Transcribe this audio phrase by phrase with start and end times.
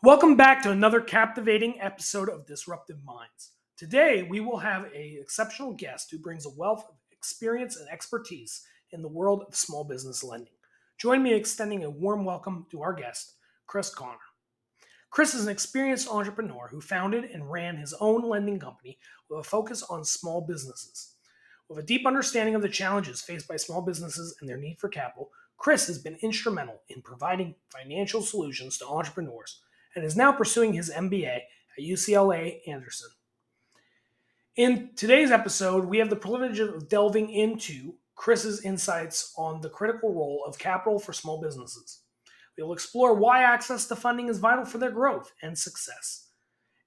[0.00, 3.54] Welcome back to another captivating episode of Disruptive Minds.
[3.76, 8.64] Today, we will have an exceptional guest who brings a wealth of experience and expertise
[8.92, 10.52] in the world of small business lending.
[10.98, 13.34] Join me in extending a warm welcome to our guest,
[13.66, 14.20] Chris Conner.
[15.10, 19.42] Chris is an experienced entrepreneur who founded and ran his own lending company with a
[19.42, 21.14] focus on small businesses.
[21.68, 24.88] With a deep understanding of the challenges faced by small businesses and their need for
[24.88, 29.60] capital, Chris has been instrumental in providing financial solutions to entrepreneurs
[29.94, 31.36] and is now pursuing his MBA
[31.78, 33.10] at UCLA Anderson.
[34.56, 40.12] In today's episode, we have the privilege of delving into Chris's insights on the critical
[40.12, 42.00] role of capital for small businesses.
[42.56, 46.30] We will explore why access to funding is vital for their growth and success,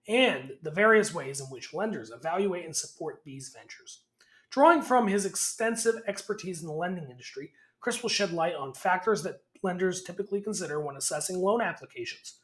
[0.05, 4.01] and the various ways in which lenders evaluate and support these ventures.
[4.49, 9.23] Drawing from his extensive expertise in the lending industry, Chris will shed light on factors
[9.23, 12.40] that lenders typically consider when assessing loan applications,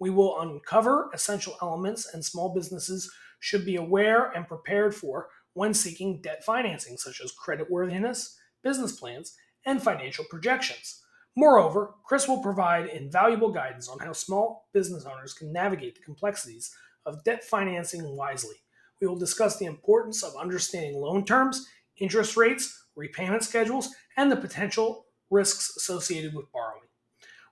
[0.00, 5.74] we will uncover essential elements and small businesses should be aware and prepared for when
[5.74, 8.34] seeking debt financing, such as creditworthiness,
[8.64, 11.02] business plans, and financial projections.
[11.36, 16.74] Moreover, Chris will provide invaluable guidance on how small business owners can navigate the complexities
[17.06, 18.56] of debt financing wisely.
[19.00, 21.66] We will discuss the importance of understanding loan terms,
[21.98, 26.89] interest rates, repayment schedules, and the potential risks associated with borrowing.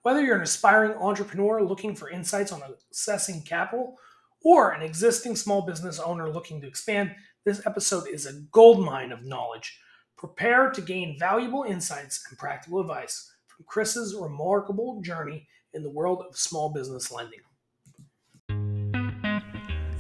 [0.03, 3.99] Whether you're an aspiring entrepreneur looking for insights on assessing capital
[4.45, 9.25] or an existing small business owner looking to expand, this episode is a goldmine of
[9.25, 9.81] knowledge.
[10.17, 16.25] Prepare to gain valuable insights and practical advice from Chris's remarkable journey in the world
[16.29, 17.41] of small business lending.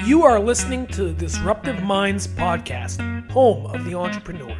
[0.04, 4.56] You are listening to the Disruptive Minds podcast, home of the entrepreneur.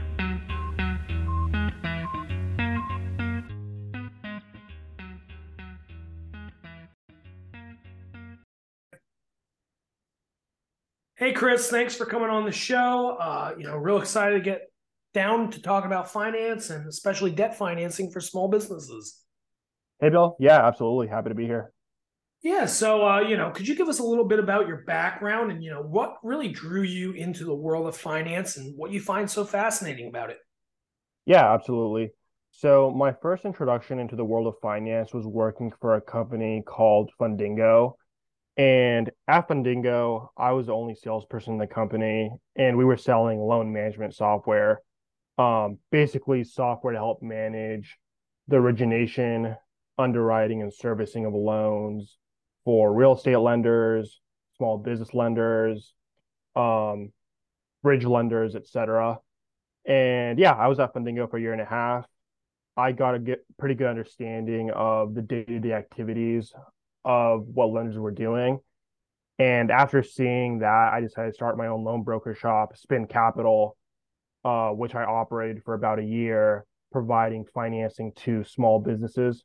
[11.38, 13.16] Chris, thanks for coming on the show.
[13.20, 14.62] Uh, you know, real excited to get
[15.14, 19.22] down to talk about finance and especially debt financing for small businesses.
[20.00, 20.36] Hey, Bill.
[20.40, 21.06] Yeah, absolutely.
[21.06, 21.72] Happy to be here.
[22.42, 22.66] Yeah.
[22.66, 25.62] So, uh, you know, could you give us a little bit about your background and,
[25.62, 29.30] you know, what really drew you into the world of finance and what you find
[29.30, 30.38] so fascinating about it?
[31.24, 32.10] Yeah, absolutely.
[32.50, 37.12] So, my first introduction into the world of finance was working for a company called
[37.20, 37.92] Fundingo.
[38.58, 43.38] And at Fundingo, I was the only salesperson in the company, and we were selling
[43.38, 44.80] loan management software,
[45.38, 47.96] um, basically software to help manage
[48.48, 49.54] the origination,
[49.96, 52.18] underwriting, and servicing of loans
[52.64, 54.20] for real estate lenders,
[54.56, 55.94] small business lenders,
[56.56, 57.12] um,
[57.84, 59.20] bridge lenders, etc.
[59.84, 62.06] And yeah, I was at Fundingo for a year and a half.
[62.76, 66.52] I got a get pretty good understanding of the day-to-day activities
[67.04, 68.58] of what lenders were doing.
[69.38, 73.76] And after seeing that, I decided to start my own loan broker shop, Spin Capital,
[74.44, 79.44] uh, which I operated for about a year, providing financing to small businesses.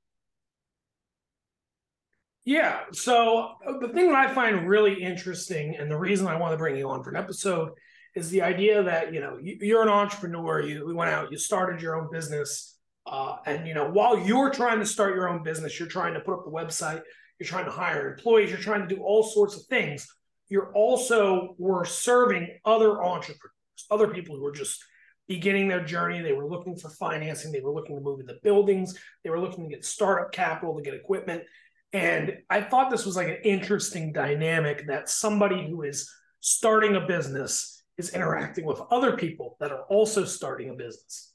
[2.45, 2.81] Yeah.
[2.91, 6.57] So uh, the thing that I find really interesting, and the reason I want to
[6.57, 7.71] bring you on for an episode,
[8.15, 10.61] is the idea that you know you're an entrepreneur.
[10.61, 14.79] You went out, you started your own business, uh, and you know while you're trying
[14.79, 17.01] to start your own business, you're trying to put up the website,
[17.43, 20.07] you're trying to hire employees, you're trying to do all sorts of things.
[20.47, 23.51] You're also were serving other entrepreneurs,
[23.91, 24.81] other people who were just
[25.27, 26.21] beginning their journey.
[26.21, 29.65] They were looking for financing, they were looking to move into buildings, they were looking
[29.65, 31.43] to get startup capital to get equipment.
[31.91, 37.01] And I thought this was like an interesting dynamic that somebody who is starting a
[37.01, 41.33] business is interacting with other people that are also starting a business.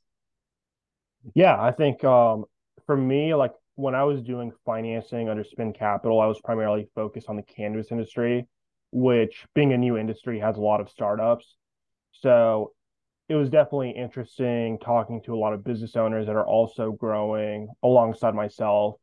[1.34, 2.46] Yeah, I think um,
[2.86, 7.28] for me, like when I was doing financing under Spin Capital, I was primarily focused
[7.28, 8.44] on the cannabis industry,
[8.90, 11.54] which being a new industry has a lot of startups.
[12.10, 12.72] So
[13.28, 17.68] it was definitely interesting talking to a lot of business owners that are also growing
[17.80, 18.96] alongside myself.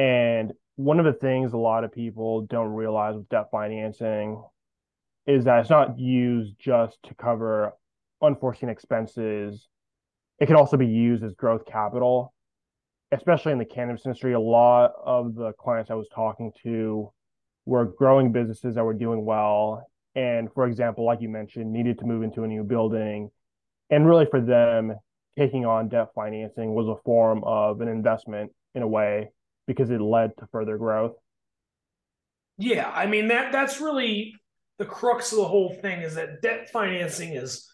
[0.00, 4.42] And one of the things a lot of people don't realize with debt financing
[5.28, 7.72] is that it's not used just to cover
[8.20, 9.68] unforeseen expenses.
[10.40, 12.32] It can also be used as growth capital
[13.12, 17.12] especially in the cannabis industry, a lot of the clients I was talking to
[17.64, 19.86] were growing businesses that were doing well.
[20.14, 23.30] And for example, like you mentioned, needed to move into a new building.
[23.90, 24.94] And really for them,
[25.38, 29.30] taking on debt financing was a form of an investment in a way
[29.66, 31.14] because it led to further growth.
[32.58, 34.34] Yeah, I mean that that's really
[34.78, 37.70] the crux of the whole thing is that debt financing is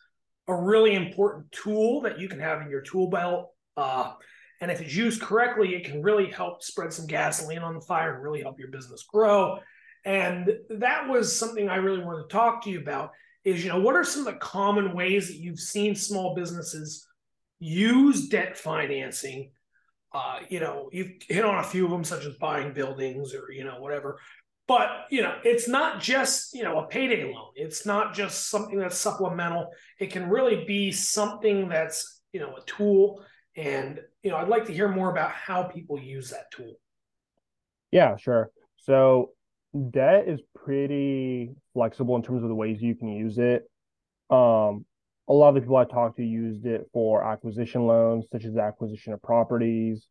[0.49, 3.51] a really important tool that you can have in your tool belt.
[3.77, 4.13] Uh,
[4.63, 8.15] And if it's used correctly, it can really help spread some gasoline on the fire
[8.15, 9.59] and really help your business grow.
[10.05, 13.11] And that was something I really wanted to talk to you about
[13.45, 17.09] is, you know, what are some of the common ways that you've seen small businesses
[17.59, 19.51] use debt financing?
[20.15, 23.51] Uh, you know, you've hit on a few of them, such as buying buildings or,
[23.51, 24.21] you know, whatever.
[24.69, 27.51] But, you know, it's not just, you know, a payday loan.
[27.57, 29.71] It's not just something that's supplemental.
[29.99, 33.25] It can really be something that's, you know, a tool.
[33.57, 36.75] And, you know, I'd like to hear more about how people use that tool.
[37.91, 38.51] Yeah, sure.
[38.77, 39.31] So
[39.91, 43.71] debt is pretty flexible in terms of the ways you can use it.
[44.31, 44.87] Um,
[45.29, 48.57] a lot of the people I talked to used it for acquisition loans, such as
[48.57, 50.07] acquisition of properties,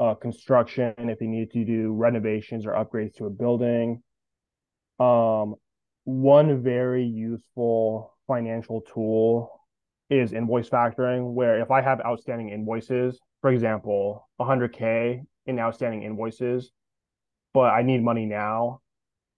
[0.00, 4.02] uh, construction, if they needed to do renovations or upgrades to a building.
[4.98, 5.54] Um,
[6.04, 9.57] one very useful financial tool
[10.10, 16.70] is invoice factoring, where if I have outstanding invoices, for example, 100K in outstanding invoices,
[17.52, 18.80] but I need money now,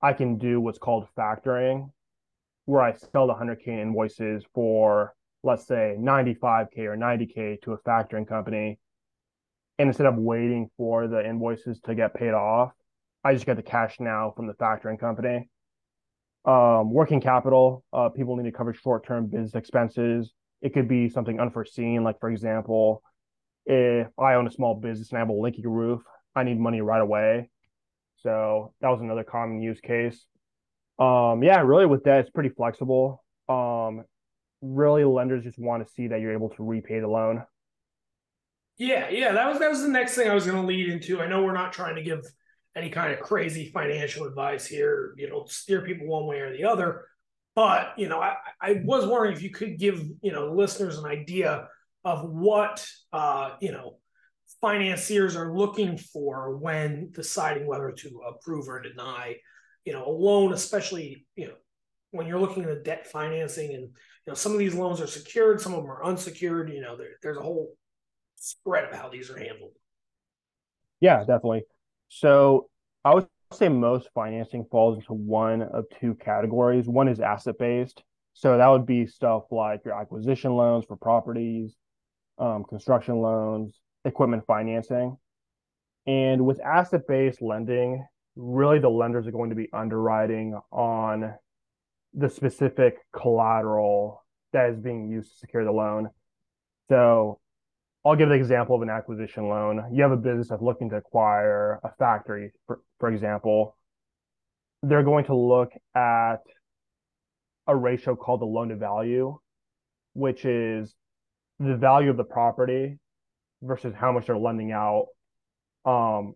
[0.02, 1.90] I can do what's called factoring,
[2.64, 8.26] where I sell the 100K invoices for, let's say, 95K or 90K to a factoring
[8.26, 8.78] company.
[9.78, 12.72] And instead of waiting for the invoices to get paid off,
[13.24, 15.48] I just get the cash now from the factoring company.
[16.44, 20.32] Um, working capital, uh, people need to cover short term business expenses.
[20.62, 23.02] It could be something unforeseen, like, for example,
[23.66, 26.02] if I own a small business and I have a leaky roof,
[26.34, 27.50] I need money right away.
[28.18, 30.26] So that was another common use case.
[30.98, 33.24] Um, yeah, really with that, it's pretty flexible.
[33.48, 34.04] Um,
[34.60, 37.44] really lenders just want to see that you're able to repay the loan.
[38.76, 41.20] Yeah, yeah, that was that was the next thing I was going to lead into.
[41.20, 42.20] I know we're not trying to give
[42.76, 46.64] any kind of crazy financial advice here, you know, steer people one way or the
[46.64, 47.06] other.
[47.60, 51.04] But you know, I, I was wondering if you could give you know listeners an
[51.04, 51.68] idea
[52.06, 53.98] of what uh, you know
[54.62, 59.36] financiers are looking for when deciding whether to approve or deny,
[59.84, 61.54] you know, a loan, especially, you know,
[62.12, 65.60] when you're looking at debt financing and, you know, some of these loans are secured,
[65.60, 67.74] some of them are unsecured, you know, there, there's a whole
[68.36, 69.72] spread of how these are handled.
[71.00, 71.64] Yeah, definitely.
[72.08, 72.70] So
[73.04, 76.86] I would say most financing falls into one of two categories.
[76.86, 78.02] One is asset based.
[78.34, 81.74] So that would be stuff like your acquisition loans for properties,
[82.38, 85.16] um, construction loans, equipment financing.
[86.06, 88.06] And with asset based lending,
[88.36, 91.34] really the lenders are going to be underwriting on
[92.14, 96.10] the specific collateral that is being used to secure the loan.
[96.88, 97.39] So
[98.04, 99.84] I'll give the example of an acquisition loan.
[99.92, 103.76] You have a business that's looking to acquire a factory, for, for example.
[104.82, 106.38] They're going to look at
[107.66, 109.38] a ratio called the loan to value,
[110.14, 110.94] which is
[111.58, 112.98] the value of the property
[113.60, 115.08] versus how much they're lending out.
[115.84, 116.34] Um,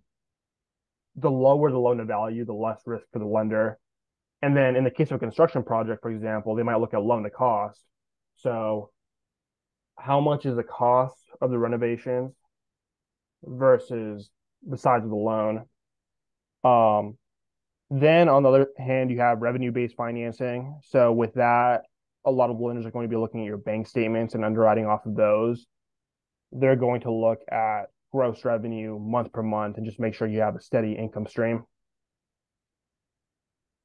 [1.16, 3.78] the lower the loan to value, the less risk for the lender.
[4.42, 7.02] And then in the case of a construction project, for example, they might look at
[7.02, 7.80] loan to cost.
[8.36, 8.90] So,
[9.96, 12.32] how much is the cost of the renovations
[13.44, 14.30] versus
[14.66, 15.64] the size of the loan?
[16.64, 17.18] Um,
[17.90, 20.80] then on the other hand, you have revenue based financing.
[20.84, 21.82] So, with that,
[22.24, 24.86] a lot of lenders are going to be looking at your bank statements and underwriting
[24.86, 25.66] off of those
[26.54, 30.40] they're going to look at gross revenue month per month and just make sure you
[30.40, 31.64] have a steady income stream.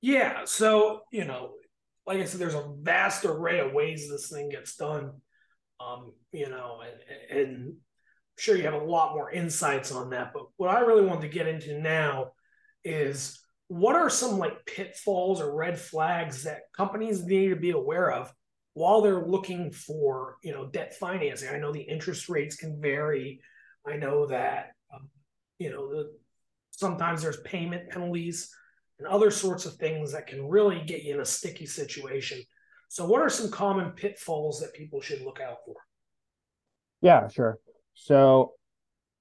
[0.02, 0.46] Yeah.
[0.46, 1.54] So, you know,
[2.06, 5.14] like I said, there's a vast array of ways this thing gets done.
[5.80, 6.82] Um, you know,
[7.32, 7.78] and, and I'm
[8.38, 10.34] sure you have a lot more insights on that.
[10.34, 12.32] But what I really want to get into now
[12.84, 18.12] is what are some like pitfalls or red flags that companies need to be aware
[18.12, 18.34] of
[18.74, 23.40] while they're looking for you know debt financing i know the interest rates can vary
[23.86, 25.08] i know that um,
[25.60, 26.12] you know the,
[26.72, 28.50] sometimes there's payment penalties
[28.98, 32.42] and other sorts of things that can really get you in a sticky situation
[32.90, 35.76] so what are some common pitfalls that people should look out for
[37.02, 37.58] yeah sure
[37.94, 38.54] so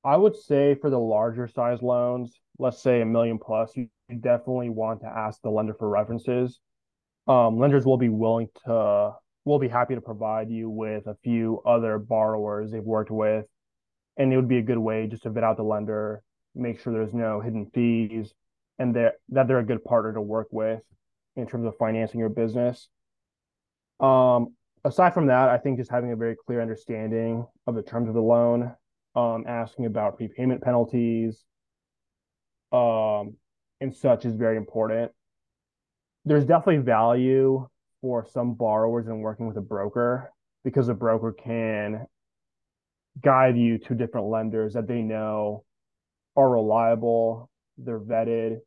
[0.04, 3.88] i would say for the larger size loans let's say a million plus you
[4.20, 6.58] definitely want to ask the lender for references
[7.28, 9.12] um, lenders will be willing to
[9.48, 13.46] we'll be happy to provide you with a few other borrowers they've worked with.
[14.16, 16.22] And it would be a good way just to vet out the lender,
[16.54, 18.32] make sure there's no hidden fees,
[18.78, 20.82] and that they're a good partner to work with
[21.36, 22.88] in terms of financing your business.
[24.00, 28.08] Um, aside from that, I think just having a very clear understanding of the terms
[28.08, 28.74] of the loan,
[29.14, 31.44] um, asking about prepayment penalties,
[32.72, 33.36] um,
[33.80, 35.12] and such is very important.
[36.24, 37.68] There's definitely value
[38.00, 40.30] for some borrowers in working with a broker
[40.64, 42.06] because a broker can
[43.22, 45.64] guide you to different lenders that they know
[46.36, 48.58] are reliable, they're vetted,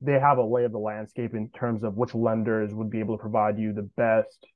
[0.00, 3.16] they have a lay of the landscape in terms of which lenders would be able
[3.16, 4.46] to provide you the best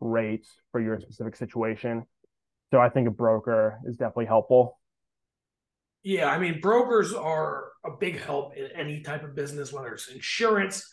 [0.00, 2.04] rates for your specific situation.
[2.70, 4.78] So I think a broker is definitely helpful.
[6.02, 10.08] Yeah, I mean, brokers are a big help in any type of business, whether it's
[10.08, 10.84] insurance,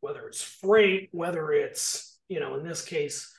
[0.00, 3.32] whether it's freight, whether it's, you know, in this case,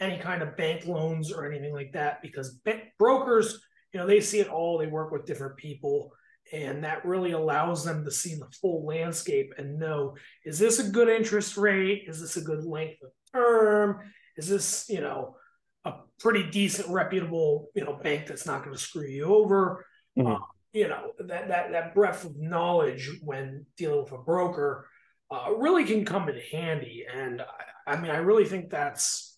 [0.00, 2.58] any kind of bank loans or anything like that, because
[2.98, 3.60] brokers,
[3.92, 4.76] you know, they see it all.
[4.76, 6.12] They work with different people,
[6.52, 10.90] and that really allows them to see the full landscape and know is this a
[10.90, 12.04] good interest rate?
[12.06, 14.00] Is this a good length of term?
[14.36, 15.36] Is this, you know,
[15.84, 19.86] a pretty decent, reputable, you know, bank that's not going to screw you over?
[20.18, 20.32] Mm-hmm.
[20.32, 20.38] Uh,
[20.72, 24.88] you know, that that that breadth of knowledge when dealing with a broker
[25.30, 27.04] uh, really can come in handy.
[27.12, 29.34] And I, I mean, I really think that's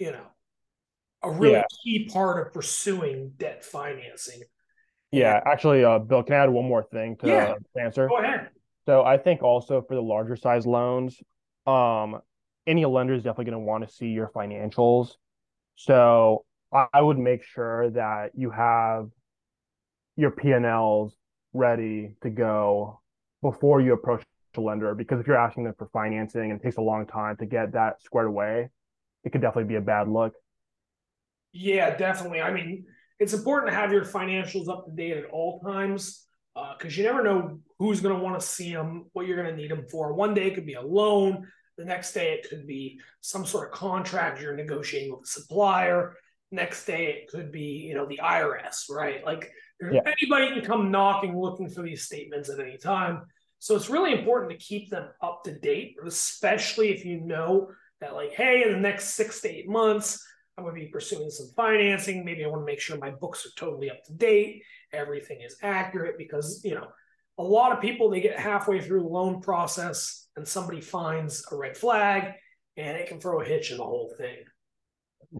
[0.00, 0.26] you know,
[1.22, 1.64] a really yeah.
[1.84, 4.42] key part of pursuing debt financing.
[5.12, 7.54] Yeah, actually, uh, Bill, can I add one more thing to yeah.
[7.78, 8.08] answer?
[8.08, 8.48] Go ahead.
[8.86, 11.20] So I think also for the larger size loans,
[11.66, 12.20] um,
[12.66, 15.14] any lender is definitely going to want to see your financials.
[15.76, 19.08] So I would make sure that you have
[20.16, 21.14] your P&Ls
[21.52, 23.00] ready to go
[23.42, 24.22] before you approach
[24.56, 27.36] a lender because if you're asking them for financing and it takes a long time
[27.36, 28.68] to get that squared away,
[29.24, 30.34] it could definitely be a bad look.
[31.52, 32.40] Yeah, definitely.
[32.40, 32.84] I mean,
[33.18, 37.04] it's important to have your financials up to date at all times because uh, you
[37.04, 39.86] never know who's going to want to see them, what you're going to need them
[39.90, 40.12] for.
[40.12, 41.46] One day it could be a loan.
[41.80, 46.14] The next day it could be some sort of contract you're negotiating with a supplier.
[46.52, 49.24] Next day it could be, you know, the IRS, right?
[49.24, 50.02] Like yeah.
[50.04, 53.22] anybody can come knocking looking for these statements at any time.
[53.60, 57.70] So it's really important to keep them up to date, especially if you know
[58.02, 60.22] that like, hey, in the next six to eight months,
[60.58, 62.26] I'm going to be pursuing some financing.
[62.26, 65.56] Maybe I want to make sure my books are totally up to date, everything is
[65.62, 66.88] accurate, because you know,
[67.40, 71.56] a lot of people they get halfway through the loan process and somebody finds a
[71.56, 72.34] red flag,
[72.76, 74.36] and it can throw a hitch in the whole thing.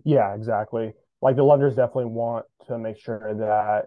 [0.04, 0.92] Yeah, exactly.
[1.20, 3.86] Like the lenders definitely want to make sure that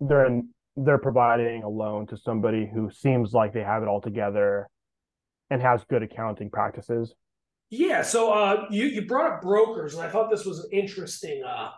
[0.00, 4.00] they're in, they're providing a loan to somebody who seems like they have it all
[4.00, 4.68] together
[5.50, 7.14] and has good accounting practices.
[7.70, 11.42] Yeah, so uh, you you brought up brokers, and I thought this was an interesting
[11.46, 11.70] uh,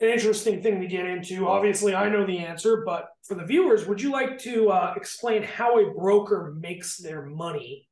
[0.00, 1.48] an interesting thing to get into.
[1.48, 5.42] Obviously, I know the answer, but for the viewers, would you like to uh, explain
[5.42, 7.88] how a broker makes their money?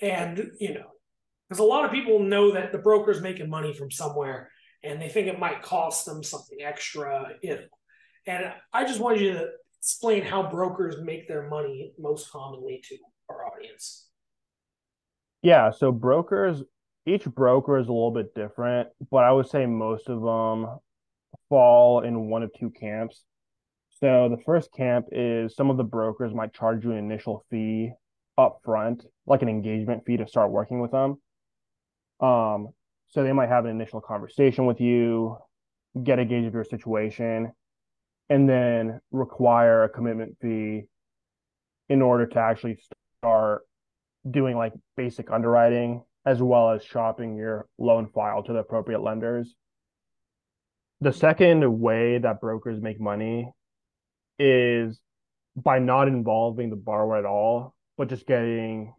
[0.00, 0.86] And you know,
[1.48, 4.50] because a lot of people know that the broker's making money from somewhere,
[4.82, 7.28] and they think it might cost them something extra.
[7.42, 7.62] You know,
[8.26, 12.96] and I just wanted you to explain how brokers make their money most commonly to
[13.28, 14.08] our audience.
[15.42, 16.62] Yeah, so brokers,
[17.06, 20.78] each broker is a little bit different, but I would say most of them
[21.48, 23.22] fall in one of two camps.
[24.00, 27.92] So the first camp is some of the brokers might charge you an initial fee
[28.38, 31.20] up front, like an engagement fee to start working with them.
[32.20, 32.68] Um,
[33.08, 35.36] so they might have an initial conversation with you,
[36.02, 37.52] get a gauge of your situation,
[38.28, 40.84] and then require a commitment fee
[41.88, 42.78] in order to actually
[43.18, 43.62] start
[44.30, 49.54] doing like basic underwriting as well as shopping your loan file to the appropriate lenders.
[51.02, 53.50] The second way that brokers make money
[54.38, 55.00] is
[55.56, 58.94] by not involving the borrower at all, but just getting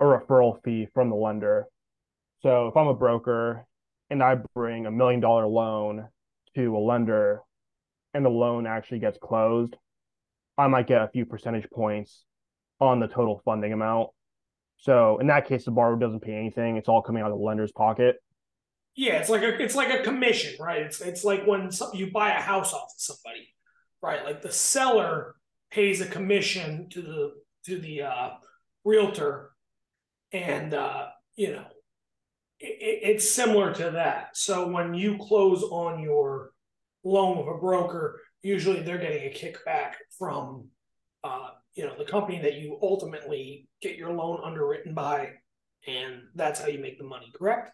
[0.00, 1.66] a referral fee from the lender.
[2.40, 3.66] So if I'm a broker
[4.08, 6.08] and I bring a million dollar loan
[6.54, 7.42] to a lender
[8.14, 9.76] and the loan actually gets closed,
[10.56, 12.24] I might get a few percentage points
[12.80, 14.08] on the total funding amount.
[14.78, 17.44] So in that case, the borrower doesn't pay anything; it's all coming out of the
[17.44, 18.16] lender's pocket.
[18.94, 20.82] Yeah, it's like a it's like a commission, right?
[20.82, 23.48] It's it's like when some, you buy a house off of somebody,
[24.02, 24.24] right?
[24.24, 25.34] Like the seller
[25.70, 27.32] pays a commission to the
[27.66, 28.30] to the uh,
[28.84, 29.52] realtor,
[30.32, 31.06] and uh,
[31.36, 31.64] you know
[32.60, 34.36] it, it's similar to that.
[34.36, 36.50] So when you close on your
[37.02, 40.68] loan with a broker, usually they're getting a kickback from
[41.24, 45.30] uh, you know the company that you ultimately get your loan underwritten by
[45.86, 47.72] and that's how you make the money correct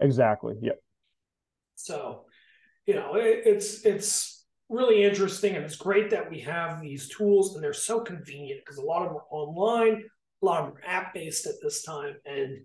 [0.00, 0.78] exactly yep
[1.74, 2.24] so
[2.86, 7.54] you know it, it's it's really interesting and it's great that we have these tools
[7.54, 10.04] and they're so convenient because a lot of them are online
[10.42, 12.58] a lot of them are app based at this time and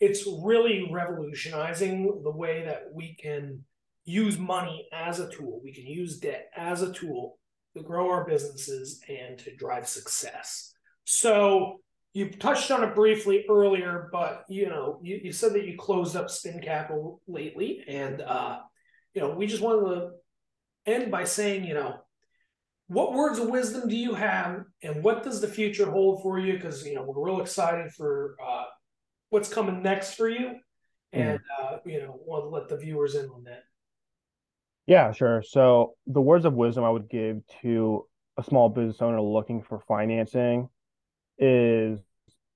[0.00, 3.62] it's really revolutionizing the way that we can
[4.04, 7.38] use money as a tool we can use debt as a tool
[7.76, 10.72] to grow our businesses and to drive success.
[11.04, 11.80] So
[12.14, 16.14] you touched on it briefly earlier, but you know, you, you said that you closed
[16.14, 18.60] up Spin Capital lately, and uh,
[19.14, 20.10] you know, we just wanted to
[20.86, 21.96] end by saying, you know,
[22.86, 26.52] what words of wisdom do you have, and what does the future hold for you?
[26.52, 28.64] Because you know we're real excited for uh,
[29.30, 30.60] what's coming next for you,
[31.12, 33.64] and uh, you know want to let the viewers in on that.
[34.86, 35.42] Yeah, sure.
[35.42, 38.06] So the words of wisdom I would give to
[38.36, 40.68] a small business owner looking for financing
[41.38, 42.00] is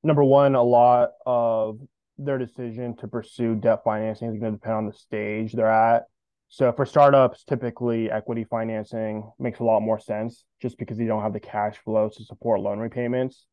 [0.03, 1.81] number one, a lot of
[2.19, 6.05] their decision to pursue debt financing is going to depend on the stage they're at.
[6.49, 11.23] So for startups, typically equity financing makes a lot more sense just because you don't
[11.23, 13.47] have the cash flow to support loan repayments.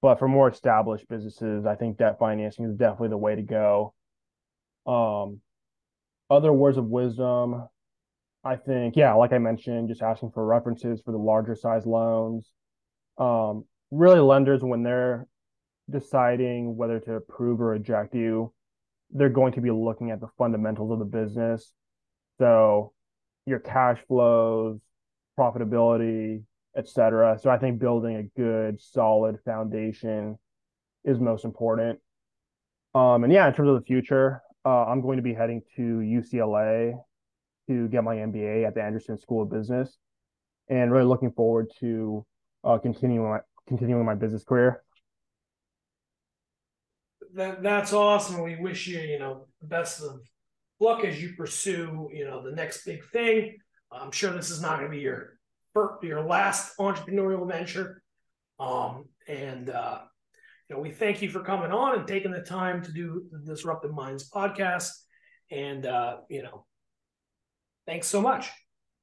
[0.00, 3.94] But for more established businesses, I think debt financing is definitely the way to go.
[4.86, 5.40] Um,
[6.28, 7.68] other words of wisdom,
[8.42, 12.50] I think, yeah, like I mentioned, just asking for references for the larger size loans.
[13.18, 15.28] Um, really, lenders when they're
[15.90, 18.52] deciding whether to approve or reject you,
[19.10, 21.72] they're going to be looking at the fundamentals of the business.
[22.38, 22.92] So
[23.46, 24.80] your cash flows,
[25.38, 26.42] profitability,
[26.76, 27.38] etc.
[27.40, 30.38] So I think building a good, solid foundation
[31.04, 32.00] is most important.
[32.94, 35.82] Um, and yeah, in terms of the future, uh, I'm going to be heading to
[35.82, 36.94] UCLA
[37.68, 39.98] to get my MBA at the Anderson School of Business,
[40.68, 42.24] and really looking forward to
[42.64, 43.40] uh, continuing my
[43.72, 44.82] continuing my business career.
[47.34, 48.42] That that's awesome.
[48.42, 50.20] We wish you, you know, the best of
[50.80, 53.56] luck as you pursue, you know, the next big thing.
[53.90, 55.38] I'm sure this is not going to be your
[56.02, 58.02] your last entrepreneurial venture.
[58.58, 60.00] Um, and uh,
[60.68, 63.38] you know, we thank you for coming on and taking the time to do the
[63.38, 64.90] Disruptive Minds podcast.
[65.50, 66.66] And uh, you know,
[67.86, 68.50] thanks so much.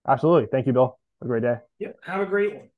[0.07, 0.47] Absolutely.
[0.51, 0.99] Thank you, Bill.
[1.21, 1.57] Have a great day.
[1.79, 1.99] Yep.
[2.03, 2.69] Have a great one.